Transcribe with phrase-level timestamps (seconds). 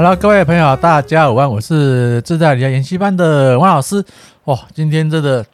[0.00, 4.02] 好了各位朋友，大家午安，我是自在理财研习班的王老师。
[4.44, 5.44] 哇，今天这个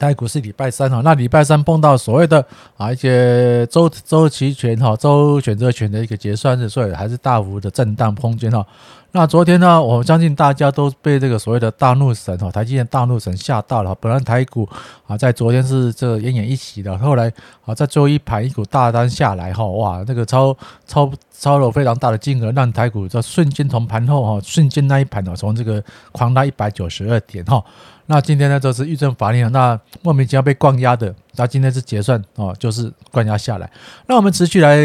[0.00, 2.42] 台股是礼拜三哈，那礼拜三碰到所谓的
[2.78, 8.66] 啊一些周周期权哈、周选择权的一个结算日，所以还是大幅的震荡空间哈。
[9.12, 13.94] 那昨天呢，我相信大家都被这个所谓的大怒神哈，台积电大怒神吓到了。
[13.96, 14.66] 本来台股
[15.06, 17.30] 啊，在昨天是这奄奄一息的，后来
[17.66, 20.56] 啊，在最后一盘一股大单下来哈，哇，那个超
[20.86, 27.62] 超超了非常大的金额，让台股在瞬间从盘后哈，瞬间那一盘呢，从这个狂拉一百九十二点哈。
[28.10, 31.14] 那今天呢，就是预证法令，那莫名其妙被灌压的。
[31.36, 33.70] 那今天是结算哦，就是灌压下来。
[34.08, 34.76] 那我们持续来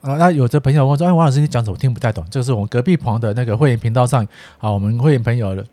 [0.00, 1.76] 啊，那有的朋友问说：“哎，王老师，你讲什么？
[1.76, 4.26] 听不太懂。”这是我们隔壁旁的那个会员频道上
[4.58, 5.64] 啊，我们会员朋友的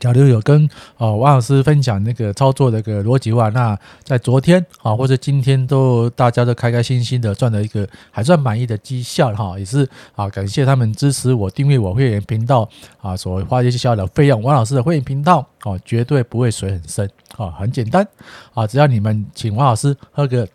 [0.00, 12.68] 假如有跟哦王老师分享那个操作的一个逻辑话，那在昨天啊或者今天都大家都开开心心的赚了一个还算满意的绩效哈，也是啊感谢他们支持我订阅我会员频道
[13.00, 18.06] 啊所花一些小小的费用，王老师的会员频道哦绝对不会水很深啊，很简单
[18.54, 20.46] 啊，只要你们请王老师喝个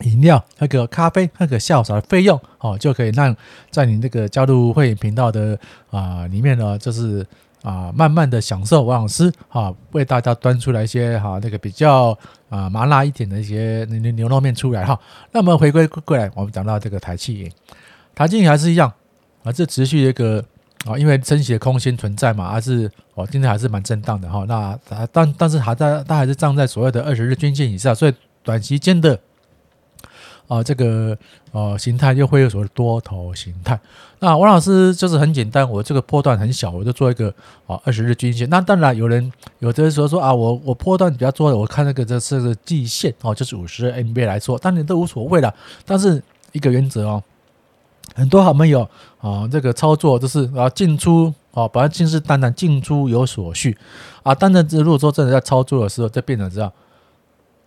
[0.00, 3.34] 饮料、喝个咖啡、喝个下午茶的费用哦，就可以让
[3.70, 5.56] 在你那个加入会员频道的
[5.90, 7.24] 啊里面呢就是。
[7.66, 12.16] 啊，慢慢的享受王老师啊，为大家端出来一些哈那个比较
[12.48, 14.96] 啊麻辣一点的一些牛牛肉面出来哈。
[15.32, 17.50] 那么回归过来，我们讲到这个台气，
[18.14, 18.92] 台气还是一样
[19.42, 20.38] 啊，这持续一个
[20.84, 24.44] 啊，因为升息的空间存在嘛，还是哦今天还是蛮震荡的哈。
[24.46, 24.78] 那
[25.10, 28.14] 但但是还在，它还是站在所谓的二十日均线以上，所以
[28.44, 29.18] 短期间的。
[30.48, 31.16] 啊，这个
[31.50, 33.78] 呃形态又会有所谓多头形态。
[34.20, 37.28] 那王老师就是很简单，我这个波段很小，我就做一个
[37.66, 38.48] 啊二十日均线。
[38.48, 45.52] 那当然有人有的时候说啊，我我波段比较多的，我看那个这是个季线哦，就是五十 MA 来说，当然都无所谓了。
[45.84, 47.22] 但是一个原则哦，
[48.14, 53.76] 很多好朋友啊，这个操作就是啊进出啊，本来信誓旦旦进出有所序
[54.22, 56.72] 啊，当然这如果说真的在操作的时候，就变成这样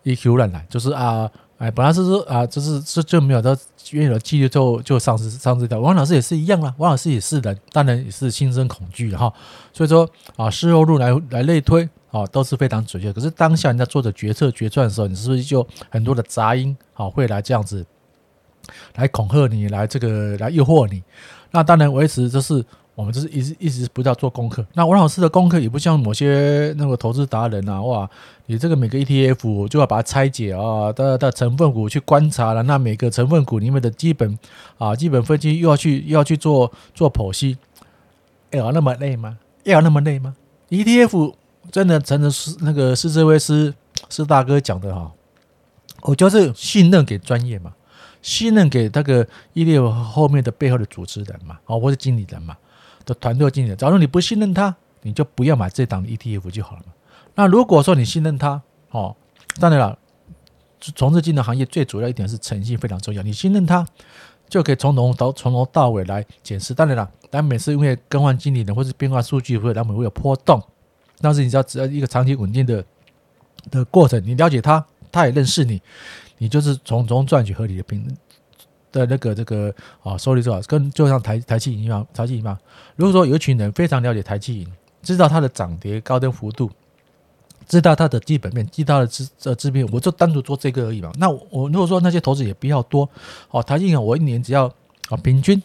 [0.04, 1.30] 一 Q 乱来，就是啊。
[1.60, 3.56] 哎，本来是说啊，就是这就没有的
[3.92, 5.78] 原有的纪律就就丧失丧失掉。
[5.78, 9.32] 王老师也是一样啦，王老师也是人，当然也是心生恐惧哈。
[9.74, 13.12] 所以说啊，事后论来来类推啊，都是非常准确。
[13.12, 17.86] 可是当下你在做着决策决断的时候，你是不是就很多的杂音啊会来这样子
[18.96, 21.04] 来恐吓你，来这个来诱惑你？
[21.52, 22.66] 那当然维持就是。
[23.00, 24.66] 我们就是一直一直不知道做功课。
[24.74, 28.10] 那王老师的功课也不像某些那个投资达人啊，哇，
[28.48, 32.62] 你这个每个 ETF 就要把它拆解啊，的的成分股去观察了。
[32.64, 34.38] 那每个成分股里面的基本
[34.78, 37.58] 啊基本分析又要去又要去做做剖析，
[38.52, 39.38] 要那么累吗？
[39.64, 40.36] 要那么累吗
[40.70, 41.36] ？ETF
[41.72, 43.74] 真的真的是那个施志威斯
[44.10, 45.10] 施大哥讲的哈，
[46.02, 47.72] 我就是信任给专业嘛，
[48.22, 52.58] 信任给那个 ETF 后面的背后的主持人嘛，哦，或者经理人嘛。
[53.10, 56.94] 的团队经理，假如你不信任他，你就不要买这档 ETF 就好了嘛。
[57.34, 58.62] 那如果说你信任他，
[58.92, 59.16] 哦，
[59.60, 59.98] 当然了，
[60.80, 63.24] 从事金融行业最主要一点是诚信非常重要。
[63.24, 63.84] 你信任他，
[64.48, 66.74] 就可以从头到从头到尾来检视。
[66.74, 70.62] 当然了，但每次因为更换经理人或是变化数据，会他们会有波动，
[71.20, 72.86] 但是你只要只要一个长期稳定的
[73.72, 75.82] 的过程，你了解他，他也认识你，
[76.38, 78.16] 你就是从中赚取合理的平衡。
[78.92, 82.58] 的那个这个啊收益多少，跟就像台台积银一样，台积银嘛。
[82.96, 84.68] 如果说有一群人非常了解台积银，
[85.02, 86.70] 知道它的涨跌高低幅度，
[87.68, 91.12] 知道它的基本面，知道它的资呃资面，我就单独做这个而已嘛。
[91.18, 93.10] 那我，如果说那些投资也比较多，
[93.52, 94.66] 哦，台积银我一年只要
[95.10, 95.62] 啊平均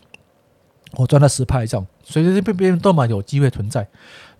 [0.96, 3.86] 我赚了十趴以上，随随便便都蛮有机会存在。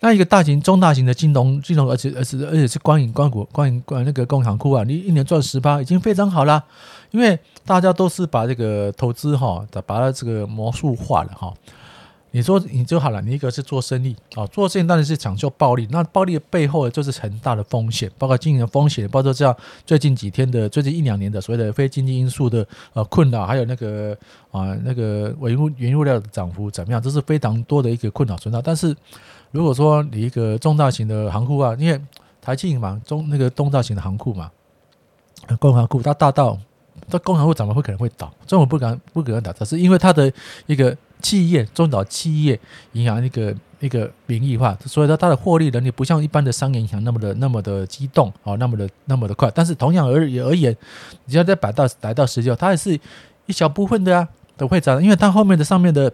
[0.00, 6.62] 那一个大型、中大型的金融金融，而且而且而且是光影、光谷、光影、光那个工行库啊，你一年赚十八已经非常好啦，
[7.10, 7.38] 因为。
[7.66, 11.50] 大家都是把这个投资哈，把它这个魔术化了哈。
[12.34, 19.56] 你说你就好了，你一个是做生意啊，做生意当然是讲究暴利，那暴利的背后就是很大的风险，包括经营的风险，包括像
[19.86, 24.18] 最近几天的、最近一两年的所谓的非经济因素的呃困扰，还有那个
[24.50, 28.60] 啊那个原物原物料的涨幅怎么样，这是非常多的一个困扰存在。
[28.60, 28.92] 但是
[29.52, 32.00] 如果说你一个中大型的行库啊，因为
[32.42, 34.50] 台积嘛，中那个中大型的行库嘛，
[35.60, 36.58] 工行库它大到。
[37.10, 38.32] 这工行会怎么会可能会倒？
[38.46, 40.32] 中国不敢不可能倒，只是因为它的
[40.66, 42.58] 一个企业中小企业
[42.92, 49.50] 银行一个一个名义化，所以说它的获利能力不像一般的商业银行那么的那么的激动啊，那么的那么的快。
[49.54, 50.76] 但是同样而而言，
[51.26, 52.98] 你要再摆到来到十九，它还是
[53.46, 56.12] 一小部分的啊都会涨，因为它后面的上面的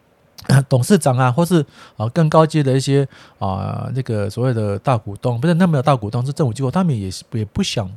[0.68, 1.64] 董事长啊，或是
[1.96, 3.06] 啊更高阶的一些
[3.38, 7.90] 啊那个所谓的大股东，不是那么的大股东是政府机构，他们也也不想。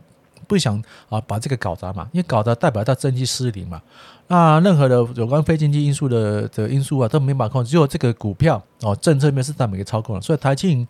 [0.51, 3.81] 不想啊把这个搞砸嘛，因为搞砸代表它经济失灵嘛。
[4.27, 10.21] 那任何的有关非经济因素的的因素啊都没法控，只有这个股票哦政策面是在每个操控的。
[10.21, 10.85] 所以台庆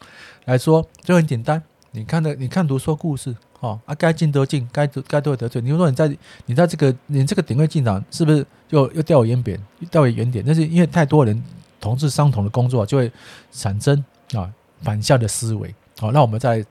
[0.45, 1.61] 来说就很简单，
[1.91, 5.61] 你看的你看图说故事哦啊，该进得进，该该都会得罪。
[5.61, 6.17] 你说你在
[6.47, 10.43] 你在这个你这个点位进场，是不是又又掉回原点，掉回原点？
[10.47, 11.39] 那是因为太多人
[11.79, 13.11] 从事相同的工作，就会
[13.51, 14.03] 产生
[14.33, 14.49] 啊
[14.81, 15.71] 反向的思维。
[15.99, 16.65] 好，那我们再。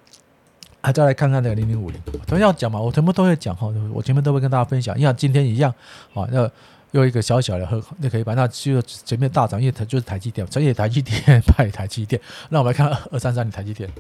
[0.81, 5.71] 啊，再来看看那个零零五零，都要讲嘛，我全部都会讲哈，我前面都会跟大家分享，像今天一样，
[6.15, 6.51] 啊，那
[6.93, 12.21] 又一个小小的和那可以把那就前面大涨，因为它就是台积电，成也台积电，败台积电。
[12.49, 13.91] 那我们来看二三三的台积电，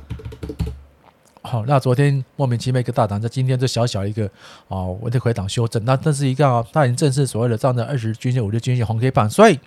[1.42, 4.24] 好，那昨天莫名其妙一个大涨，在今天这小小一个
[4.68, 9.60] 啊，我得回档修正，那这是一个啊，它已经正式所谓的站在二十均线、五十均线红 K 棒，所以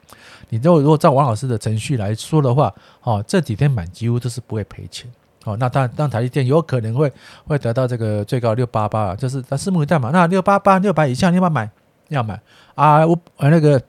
[0.50, 2.74] 你如果如果照王老师的程序来说的话，
[3.04, 5.08] 哦，这几天买几乎都是不会赔钱。
[5.44, 7.12] 哦，那当，当台积电有可能会
[7.46, 10.10] 会得到这个最高六八八，就是它拭目以待嘛。
[10.12, 11.70] 那六八八六百以下，你要不要买？
[12.10, 12.40] 要买
[12.76, 13.06] 啊！
[13.08, 13.82] 我呃那个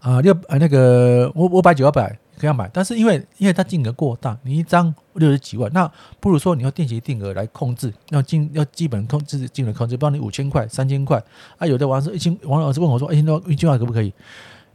[0.00, 2.08] 啊六呃那个五五百九百
[2.38, 5.90] 可以要买，但是因为因为它金额过大，你一张六十几万，那
[6.20, 11.22] 不如说你要定期定额来控制，要金要基本控制金额控制，帮你五千块、三千块
[11.56, 11.66] 啊。
[11.66, 14.12] 有的王老师一千，王老师问我说：“一千多一千块可不可以？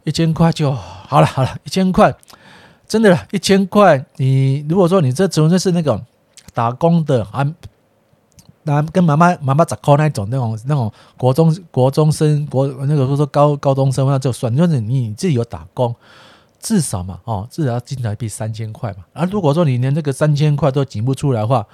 [0.04, 2.12] 一千块就好了，好了，一千块。”
[2.90, 6.04] 真的，一千块，你如果说你这纯粹是那种
[6.52, 7.46] 打工的，啊，
[8.64, 15.94] 那跟妈妈妈妈砸扣那种那种那种国中国中生国那个说说高高中生那就算，就是你自己有打工，
[16.58, 19.04] 至少嘛，哦，至少要进台币三千块嘛。
[19.12, 21.64] 啊，如果说你连这个三千块都挤不出来的话，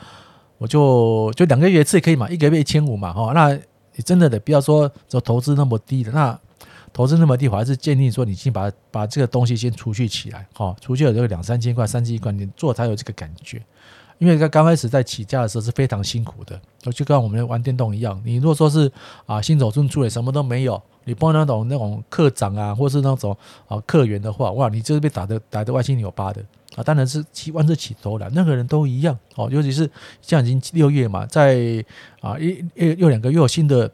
[0.59, 3.55] 我就就两个月一次可以嘛，一个月一千五嘛，哦，那
[3.95, 6.39] 你真的得不要说做投资那么低的那。
[6.97, 13.61] 投资那么低，我还是建议说，你先把把这个东西先储蓄起来，哈，储蓄有这个两三千块、三千块，你做才有这个感觉。
[14.17, 16.59] 因为在刚开始在起家的时候是非常辛苦的，
[16.91, 18.19] 就跟我们玩电动一样。
[18.25, 18.91] 你如果说是
[19.27, 23.37] 啊新手村出来什么都没有，你碰到那种那种课长啊，或是那种
[23.69, 26.43] 啊客源的话，哇，你就是被打的打的歪七扭八的
[26.77, 26.83] 啊。
[26.83, 29.51] 当然是起万是起头了，任何人都一样哦。
[29.53, 29.83] 尤其是
[30.23, 31.85] 现在已经六月嘛，在
[32.23, 33.93] 啊一一又两个月有新的。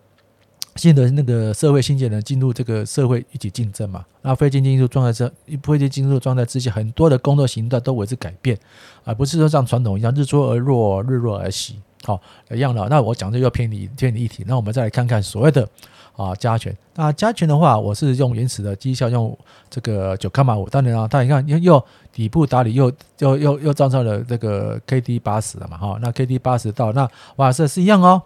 [0.77, 5.31] 新的那个社会新鲜人进入这个社会一起竞争嘛，那非经济因素状态之
[5.63, 8.59] 非经济因素状态之下，很多的工作形态都为之改变，
[9.05, 12.21] 而不是说像传统一样日出而落日落而息，好
[12.51, 12.87] 一样的。
[12.89, 15.69] 那我讲这个偏离偏离议题，那我们再来看看所谓的
[16.17, 16.75] 啊加权。
[16.95, 19.37] 那加权的话，我是用原始的绩效，用
[19.69, 28.23] 这个九卡马五，当然啊，它你看又又底部打理又又又又造成了这个 K D 八十了嘛，哈，那 K D 八十到那哇这是一样哦。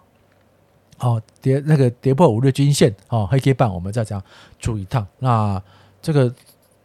[0.99, 4.23] 哦，跌那个跌破五日均线哦，黑 K 棒，我们再这样
[4.59, 5.05] 出一趟。
[5.19, 5.61] 那
[6.01, 6.27] 这个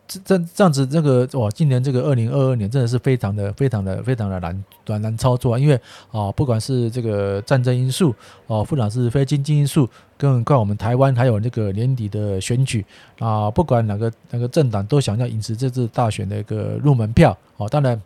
[0.07, 5.81] 这这这样子，这个哇，今年这个二零二二年真的是非常的非常的非常的难难难操作，因为
[6.11, 8.15] 啊，不管是这个战争因素
[8.47, 9.89] 哦，或者是非经济因素，
[10.19, 12.85] 更怪我们台湾还有那个年底的选举
[13.19, 18.01] 啊，不管哪个哪个政党都想要赢持这次大选的一个入门票哦，当然。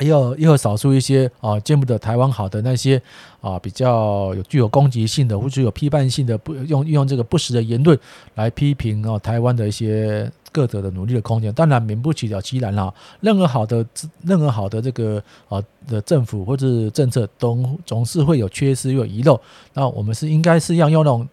[0.00, 3.02] 也有也有少数一些啊见不得台湾好的那些
[3.40, 7.98] 啊比较有具有攻击性的或者有批判性的不用用这个不实的言论
[8.36, 12.92] 来批评啊台湾的一些各自的努力的空间，当然免不起了其然啦。
[13.20, 13.84] 任何好的
[14.22, 19.40] 任何好的这个啊的政府或者政策都总是会有缺失有遗漏，
[19.74, 21.28] 那我们是应该是要用那种。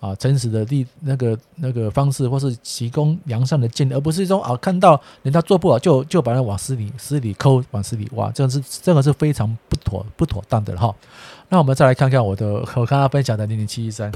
[0.00, 10.94] 啊，诚实的地那个那个方式，或是提供良善的建议，而不是说啊，看到人家做不好就就把它往死里死里抠，往死里挖，这个是这个是非常不妥不妥当的哈。
[11.50, 14.10] 那我们再来看看我的我刚刚分享的零零七一三，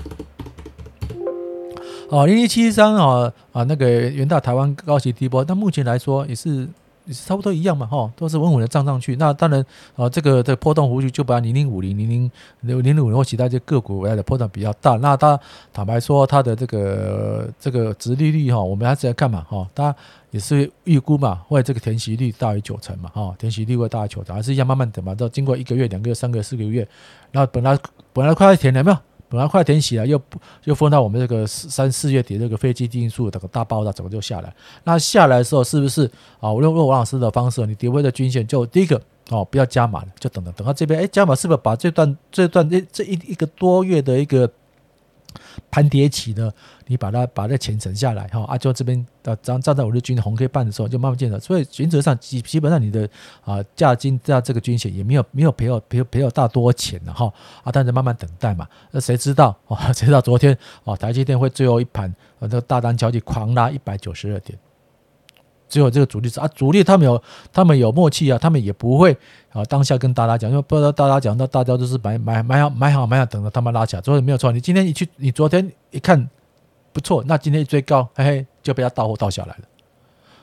[2.08, 6.66] 哦，零零七一三啊啊，那个元大台湾高息低波，但目前来说也是。
[7.06, 9.16] 也是差不多一样嘛，哈，都是稳稳的涨上去。
[9.16, 9.64] 那当然，
[9.96, 12.30] 啊，这个的波动幅度就把零零五零、零零
[12.60, 14.96] 零零五零或其他这个股来的波动比较大。
[14.96, 15.38] 那它
[15.72, 19.94] 坦白说，它的这个这个殖利率哈，我们还是要看嘛，哈，它
[20.30, 25.14] 也是预估嘛，或这个填息率大于九成嘛，哈，填息率会大于九成，还是一样慢慢等嘛。
[25.14, 26.86] 到经过一个月、两个月、三个月、四个月，
[27.32, 27.78] 那本来
[28.12, 28.96] 本来快要填了没有？
[29.28, 30.20] 本来快填息了，又
[30.64, 34.54] 又封到我们这个三四月底这个非经济因素整个大爆炸，整个就下来。
[34.84, 36.52] 那下来的时候，是不是啊？
[36.52, 39.00] 我用用王老师的方式，你跌回的均线就第一个
[39.30, 44.50] 哦，不要加码，就等等等到这边，哎，加码是不是把这段这段这这一一个多月的一个。
[45.70, 46.52] 盘跌起呢，
[46.86, 51.38] 你把它把这钱存下来哈，啊，就这边到站站在五日均红黑半的时候，就慢慢见了。
[51.38, 53.08] 所以原则上基基本上你的
[53.42, 57.32] 啊价金价这个军险也没有没有赔有赔赔有大多钱的哈
[57.62, 58.68] 啊，但是慢慢等待嘛。
[58.90, 59.92] 那谁知道啊？
[59.92, 62.08] 谁知道昨天哦台积电会最后一盘
[62.38, 64.58] 啊这个大单交易狂拉一百九十二点，
[65.74, 67.20] 只有这个主力是啊，主力他们有
[67.52, 69.10] 他们有默契啊，他们也不会
[69.50, 74.52] 啊当下跟大家讲，因为不知道大家讲，那大家都是买买买好买好买好，等着他们拉起来，所以没有错。
[74.52, 76.30] 你今天一去，你昨天一看
[76.92, 79.64] 不错，那今天一追高，嘿嘿，就被他倒货倒下来了。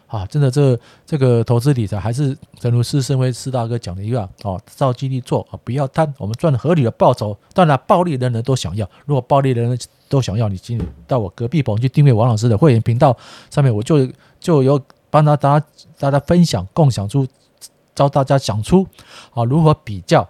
[0.07, 7.37] 啊，真的，这这个投资理财还是正如施升辉施大哥讲的一样哦，照纪律做啊，不要贪，我们赚合理的报酬。
[7.53, 13.15] 当然，暴利人人都想要，如果暴利的人都想要，你进到我隔壁棚去订阅王老师的会员频道
[13.49, 14.05] 上面，我就
[14.37, 14.77] 就有
[15.11, 15.65] 帮他大家
[15.99, 17.27] 大家分享共享出，
[17.93, 18.87] 教大家想出
[19.35, 20.27] 啊如何比较。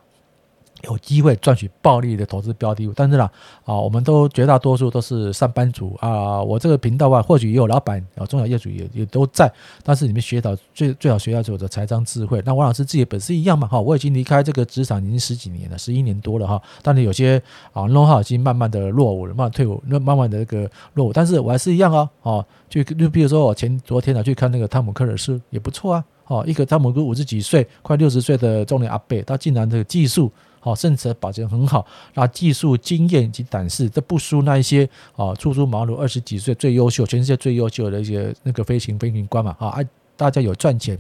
[0.84, 3.30] 有机会赚取暴利的投资标的物，但是呢，
[3.66, 6.42] 啊，我们都绝大多数都是上班族啊。
[6.42, 9.52] 我这个频道啊，或许也有老板啊，中小业主也也都在，
[9.84, 12.42] 但是你们学到最最好学到的财商智慧。
[12.46, 16.62] 那王老师自己本身一样嘛，哈，我已经离开这个职场已经十几年了，十一年多了哈。
[16.82, 17.42] 但是有些
[17.74, 21.14] 啊，know how 已经慢慢的落伍了，慢慢退伍，那慢慢的这个落伍。
[21.14, 30.32] 但是我还是一样啊，哦，就就比如说我前昨天呢去看那个汤姆克尔斯也不错啊，哦，一个汤姆哥五十几岁，快六十岁的中年阿伯，他竟然这个技术。
[30.64, 39.78] 好，甚至保证很好，那技术经验以及胆识都不输那一些啊，初出茅庐二十几岁最优秀，全世界最优秀的一些那个飞行飞行官嘛啊，
[40.16, 40.96] 大家有赚钱，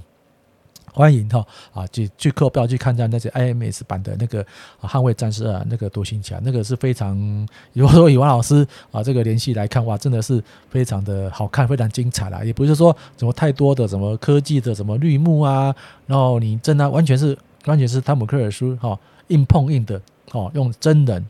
[0.91, 4.43] 欢迎哈啊，去去购票去看一下那些 IMS 版的那个
[4.81, 7.15] 捍卫战士啊，那个独行侠，那个是非常，
[7.73, 15.73] 如果说以王老师啊这个联系来看哇，真的是非常的好看，非常精彩啦，也不是说什么太多的什么科技的什么绿幕啊，
[16.07, 18.99] 然后你真的完全是完全是汤姆克尔斯哈。
[19.31, 19.99] 硬碰硬的
[20.31, 21.25] 哦，用真人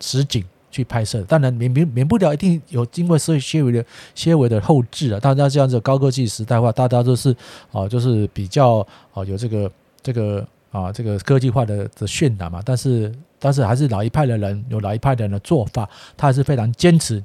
[0.00, 5.20] 实景去拍摄，当然免免免不了一定有经过些些微的些微的后置啊。
[5.20, 7.36] 大家这样子高科技时代化，大家都是
[7.70, 9.70] 哦，就是比较哦有这个
[10.02, 12.60] 这个啊这个科技化的的渲染嘛。
[12.64, 17.22] 但是但是还是老一派的人有老一派的人的做法，他还是非常坚持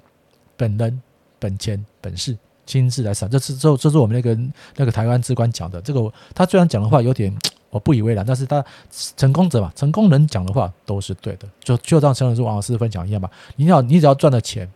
[0.56, 1.02] 本人
[1.40, 3.30] 本钱本事亲自来审。
[3.30, 4.38] 这是这这是我们那个
[4.76, 5.82] 那个台湾之光讲的。
[5.82, 7.36] 这个他虽然讲的话有点。
[7.70, 13.30] 我不以为然，但是他成功者嘛，成功人讲的话都是对的，就就像陈老师王老师分享一样嘛。
[13.56, 14.72] 你要你只要赚了钱，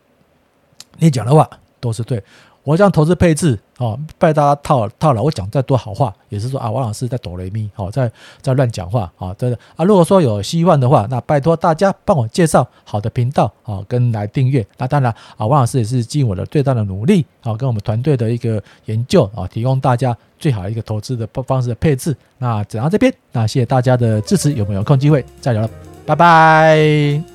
[0.98, 2.24] 你讲的话都是对。
[2.64, 5.24] 我讲投资配置哦，拜大家套套牢。
[5.24, 9.84] 我讲再多好话，也是说啊，王老师在哆来咪，好在在乱讲话啊，真的啊。
[9.84, 14.66] 如果说有希望的话，那拜托大家帮我介绍好的频道好，跟来订阅。
[14.78, 22.16] 那当然啊，王老师也是尽我的最大的努力好，跟我们团队的一个研究啊，提供大家最好一个投资的方式的配置。
[22.38, 25.70] 那讲到这边，那谢谢大家的支持，有没有空机会再聊了，
[26.06, 27.31] 拜拜。